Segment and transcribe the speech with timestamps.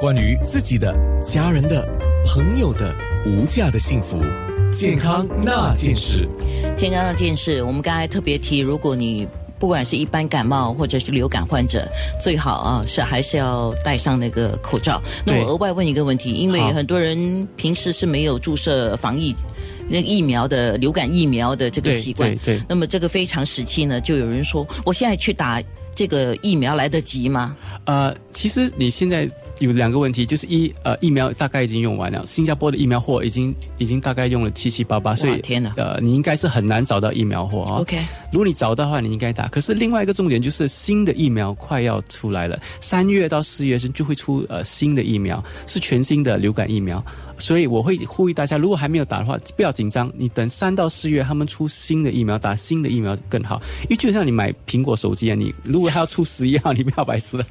[0.00, 0.94] 关于自己的、
[1.24, 1.84] 家人的、
[2.24, 2.94] 朋友的
[3.26, 4.16] 无价的幸福，
[4.72, 6.28] 健康那件事。
[6.76, 9.26] 健康那件事，我们刚才特别提，如果你
[9.58, 11.84] 不管是一般感冒或者是流感患者，
[12.22, 15.02] 最好啊是还是要戴上那个口罩。
[15.26, 19.34] 那我额外问一个问题，因为很多人平时是没有注射防疫
[19.88, 22.62] 那疫苗的流感疫苗的这个习惯，对。
[22.68, 25.60] 那么这个非常时期呢，就有人说，我现在去打
[25.98, 27.56] 这个疫苗来得及吗？
[27.86, 29.28] 呃，其实你现在。
[29.58, 37.80] 有两个问题，就是一呃疫苗大概已经用完了，新加坡的疫苗货已经已经大概用了七七八八，所以天哪，呃你应该是很难找到疫苗货啊。
[37.80, 37.98] OK，
[38.30, 39.48] 如果你找到的话，你应该打。
[39.48, 47.04] 可是另外一个重点就是新的疫苗快要出来了，三月到四月是就会出呃新的疫苗，是全新的流感疫苗。
[47.40, 50.10] 所以我会呼吁大家，如果还没有打的话，不要紧张。
[50.16, 53.60] 你等三到四月他们出新的疫苗，打新的疫苗更好。
[53.82, 57.46] 因为就像你买苹果手机啊，你如果还要出十一号，你不要白痴啊，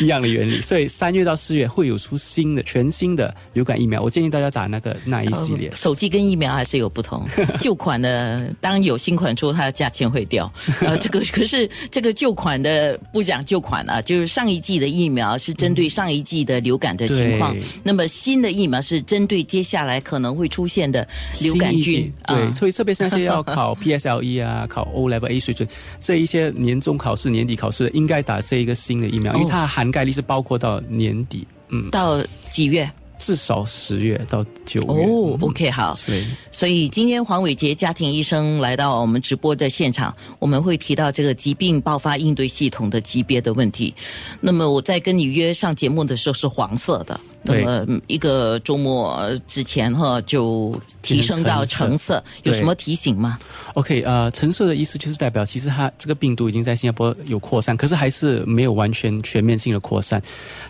[0.00, 0.60] 一样的原理。
[0.60, 5.68] 所以三月到四月会有出新的全新的流感疫苗，我建议大家打那个那一系列。
[5.74, 7.26] 手机跟疫苗还是有不同，
[7.60, 10.50] 旧款的当有新款出，它的价钱会掉。
[10.82, 19.16] 呃， 这个可是这个旧款的不讲旧款啊，就是上一季的疫苗是针对上一季的流感的情况，那么新的疫苗是针。
[19.16, 21.08] 针对接下来可能会出现的
[21.40, 25.66] 流感菌，对，所以特别是那些要考 PSLE 啊、考 O Level A 水准
[25.98, 32.90] 这一些年终考试、年底考试，应该打这一个新的疫苗，因为它的涵盖率是包括到年底，嗯，到几月？
[33.18, 35.04] 至少十月到九月。
[35.04, 35.94] 哦，OK，好。
[35.94, 43.94] 所以，所以今天黄伟杰家庭医生来到我们直播的现场，我们会提到这个疾病爆发应对系统的级别的问题。
[44.38, 47.18] 那么我在跟你约上节目的时候是黄色的。
[47.46, 53.38] 那么一个周末之前哈，就提升到橙色，有什么提醒吗
[53.74, 60.20] ？OK，呃，橙色的意思就是代表，其实它这个病毒已经在新加坡有扩散，可是还是没有完全全面性的扩散。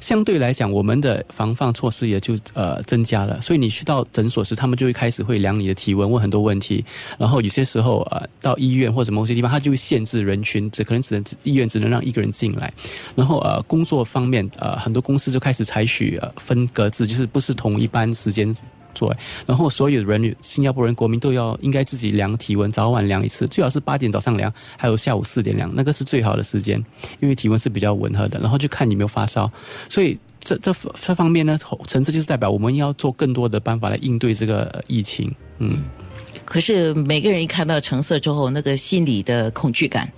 [0.00, 3.40] 相对来讲，我们的防范措施也就呃增加了。
[3.40, 6.84] 所以你去到诊所时，他们就会开始会量你的体温，问很多问题。
[7.18, 12.72] 然后有些时候呃，到医院或者某些地方，他就会限制人群，只可能只能医院只能让一个人进来。
[13.14, 16.65] 然后呃，工作方面呃，很多公司就开始采取呃分。
[16.72, 18.52] 格子就是不是同一班时间
[18.94, 19.14] 做，
[19.46, 26.82] 然后所有的人新加坡人国民都要应该自己量体温，早晚量一次，最好是八点早上量，还有下午四点量，那个是最好的时间，
[27.20, 28.40] 因为体温是比较吻合的。
[28.40, 29.50] 然后就看你有没有发烧，
[29.90, 35.30] 所以这这这方面呢，层次就是代表我们要做更多的办法来应对这个疫情。
[35.58, 35.84] 嗯，
[36.46, 40.10] 可是每个人一看到橙色之后，那个心理的恐惧感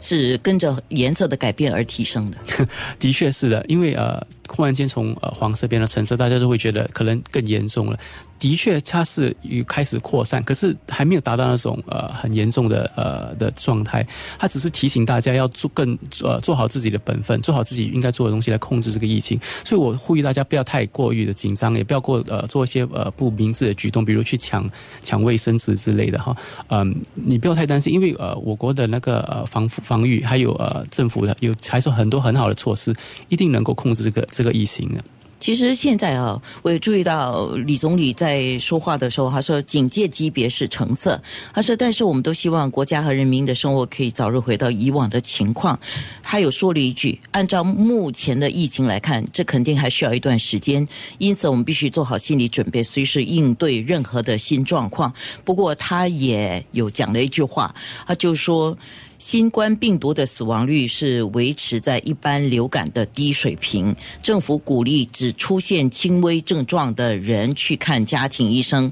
[0.00, 2.38] 是跟着颜色的改变而提升的。
[3.00, 4.24] 的确是的，因为呃。
[4.50, 7.98] 忽然间从呃黄色变到橙色，大家就会觉得可能更严重了。
[8.38, 14.06] 的确，它是与开始扩散，可是还没有达到那种呃很严重的呃的状态。
[14.38, 19.38] 它只是提醒大家要做更呃做好自己的本分，做好自己应该做的东西来控制这个疫情。
[19.62, 24.68] 所以我呼吁大家不要太过于的紧张，也不要过呃做一些呃不明智的举动，比如去抢
[25.02, 26.34] 抢卫生纸之类的哈。
[26.68, 32.94] 嗯，你不要太担心，因为呃我国的那个呃防防御还有呃政府的有还是很多很好的措施，
[33.28, 34.26] 一定能够控制这个。
[34.40, 35.04] 这个疫情呢？
[35.38, 41.22] 其实现在啊，我也注意到李总理在说话的时候，他说警戒级别是橙色。
[41.52, 45.78] 他说，但是我们都希望国家和人民的生活可以早日回到以往的情况。
[46.22, 50.86] 他有说了一句：按照目前的疫情来看，这肯定还需要一段时间，
[51.18, 55.12] 因此我们必须做好心理准备，随时应对任何的新状况。
[55.44, 57.74] 不过他也有讲了一句话，
[58.06, 58.74] 他就说。
[59.20, 63.94] 新冠病毒的死亡率是维持在一般流感的低水平。
[64.22, 68.90] 政府鼓励只出现轻微症状的人去看家庭医生。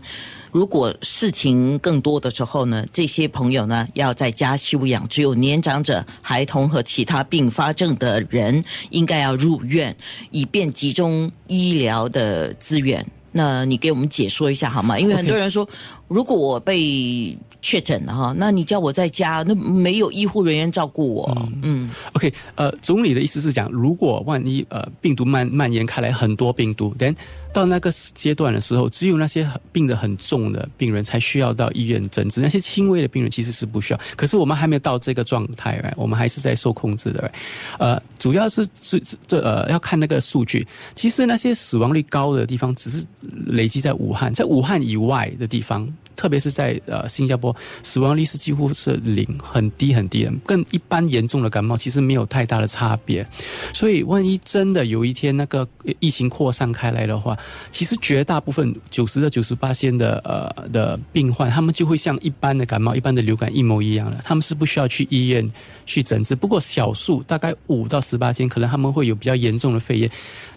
[0.53, 5.09] 如果事情更多的时候呢，这些朋友呢要在家休养。
[5.09, 9.97] 只有年长者、孩童和其他并发症的人应该要入院，
[10.31, 13.07] 以便集中医疗的资源。
[13.33, 14.99] 那你给我们解说一下好吗？
[14.99, 15.67] 因为很多人说，
[16.09, 21.49] 如果我被确诊了哈，那你叫我在家，那没有医护人员照顾我。
[21.63, 27.17] 嗯，OK，呃，总理的意思是讲，如果万一呃病毒蔓蔓延开来，很多病毒，then
[27.53, 34.01] 到那个阶段的时候，只有那些病得很重的病人才需要到医院诊治，那些轻微的病人其实是不需要。
[34.17, 37.31] 可是我们还没有到这个状态，我们还是在受控制的。
[37.79, 40.67] 呃，主要是这这呃要看那个数据。
[40.95, 43.05] 其实那些死亡率高的地方，只是
[43.47, 45.89] 累积在武汉，在武汉以外的地方。
[46.19, 47.55] 特别是在呃新加坡，
[47.85, 53.25] 死亡率是几乎是零，很低很低的，跟一般严重的感冒其实没有太大的差别。
[53.73, 55.67] 所以，万一真的有一天那个
[56.01, 57.39] 疫情扩散开来的话，
[57.71, 65.49] 其实绝大部分九十到九十八线的呃的病患，他们就会像一般的感冒、一般的流感一模一样的，他们是不需要去医院
[65.87, 66.35] 去诊治。
[66.35, 70.11] 不过小数大概五到十八线，可能他们会有比较严重的肺炎，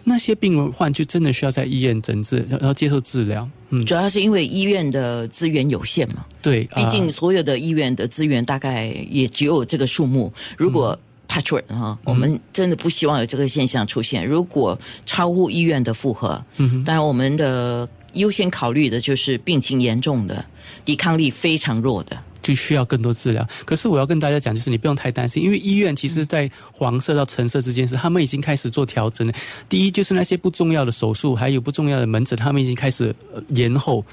[0.04, 3.48] 那些病患就真的需要在医院诊治，然后接受治疗。
[3.72, 6.26] 嗯，主要是因为医院的资源有限嘛。
[6.42, 10.32] 对，毕竟所有的医院的资源大概也只有这个数目。
[10.58, 10.98] 如果
[11.28, 14.28] Patrick 哈，我们真的不希望有这个现象出现。
[14.28, 20.46] 如果超乎医院的负荷，嗯，当然我们的优先考虑的就是病情严重的、
[20.84, 22.18] 抵抗力非常弱的。
[22.42, 23.48] 就需要更多治疗。
[23.66, 29.34] 可是我要跟大家讲，就是你不用太担心，因为医院其实，在黄色到橙色之间是他们已经开始做调整了。
[29.70, 33.16] 第一，就是那些不重要的手术，还有不重要的门诊，他们已经开始
[33.50, 34.04] 延后，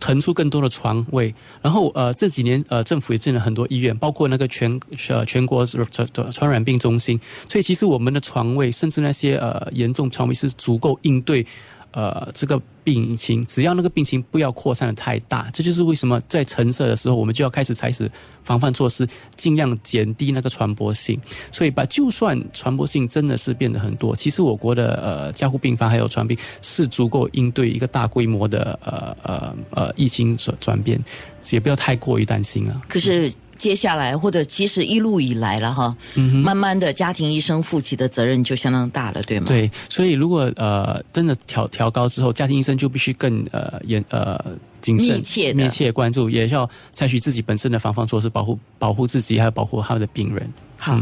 [0.00, 1.34] 腾出更多的床位。
[1.62, 7.18] 然后，呃，这几年，呃，政府也建了很多医院，包括那个全呃全国传传染病中心。
[7.48, 11.46] 所以，其实我们的床位，甚至那些呃严重床位是足够应对。
[11.96, 18.06] 呃，这个病情只要那个病情不要扩散的太大，这就是为什么在橙色的时候，我们就要开始采取
[18.42, 21.18] 防范措施，尽量减低那个传播性。
[21.50, 31.02] 所以，把就算传播性真的是变得很多，其实我国的呃加护病房还有传病是足够应对一个大规模的呃呃呃疫情转转变，
[31.48, 32.78] 也不要太过于担心了。
[32.86, 33.32] 可是。
[33.56, 35.96] 接下来，或者其实一路以来了哈，
[36.44, 39.46] 慢慢的家庭医生负起的责任就相当大了，对吗？
[39.46, 44.38] 对，所以如果呃真的调调高之后，家庭医生就必须更呃严呃
[44.86, 50.48] 谨慎、密切关注，也要采取自己本身的防范措施，保护保护自己，还有保护他们的病人。
[50.78, 51.00] 好，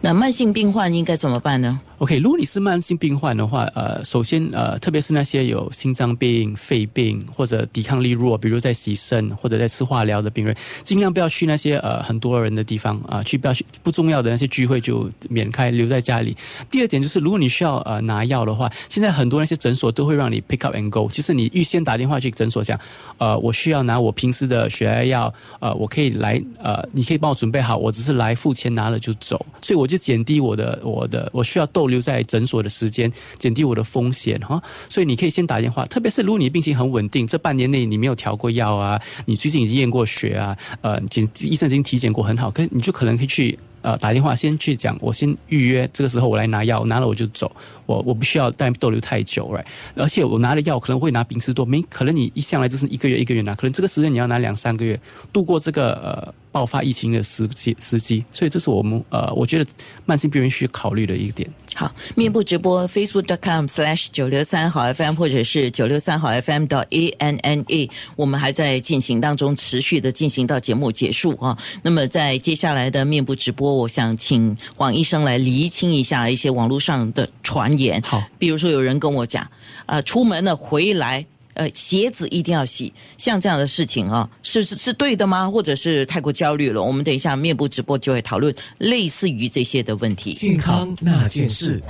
[0.00, 16.36] 那慢性病患应该怎么办呢？OK，如果你是慢性病患的话，呃，首先呃，特别是那些有心脏病、肺病或者抵抗力弱，比如在洗肾或者在吃化疗的病人，尽量不要去那些呃很多人的地方啊，去不要去不重要的那些聚会就免开，留在家里。
[16.70, 22.78] 第二点就是，如果你需要呃拿药的话，现在很多那些诊所都会让你 pick up and go，就是你预先打电话去诊所讲，
[23.18, 29.12] 呃，呃我需要拿我平时的血压药，呃，我可以来，呃，你可以帮我准备好，我只是来付钱拿了就。
[29.18, 34.62] 走，所以我就减低我的我的我需要逗留在诊所的时间，减低我的风险哈。
[34.90, 43.58] 所以你可以先打电话，特别是如果你病情很稳定，这半年内你没有调过药啊，你最近已经验过血啊，呃，检医生已经体检过很好，可你就可能可以去。
[43.86, 47.48] 呃，打电话先去讲，我先预约，这个时候我来拿药，拿了我就走，
[47.86, 49.64] 我我不需要再逗留太久，right？
[49.94, 54.98] 而且我拿了药可能会拿丙斯多，没可能你一向来就是一个月一个月拿，可能这个时间你要拿两三个月，
[55.32, 59.66] 度过这个呃爆发疫情的时机时机，所以这是我们呃，我觉得
[60.06, 61.46] 慢性病人需要考虑的一点。
[61.74, 71.58] 好，面部直播 facebook.com/slash 九六三好 FM 或者是九六三好 FM 到 A N N A，我们还在进行当中，持续的进行到节目结束啊。
[71.82, 78.00] 那么在接下来的面部直播，我想请黄医生来厘清一下一些网络上的传言。
[78.00, 79.46] 好，比如说有人跟我讲，
[79.84, 81.26] 呃，出门了回来。
[81.56, 85.50] 呃，鞋子一定要洗，像这样的事情啊，是是是对的吗？
[85.50, 86.82] 或者是太过焦虑了？
[86.82, 90.32] 我们等一下面部直播就会讨论类似于这些的问题。
[90.34, 91.82] 健康那件事。